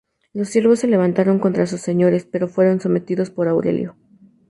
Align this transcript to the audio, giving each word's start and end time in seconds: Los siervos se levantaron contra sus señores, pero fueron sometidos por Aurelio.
Los 0.33 0.49
siervos 0.49 0.79
se 0.79 0.87
levantaron 0.87 1.37
contra 1.37 1.67
sus 1.67 1.79
señores, 1.81 2.25
pero 2.25 2.47
fueron 2.47 2.81
sometidos 2.81 3.29
por 3.29 3.47
Aurelio. 3.47 3.97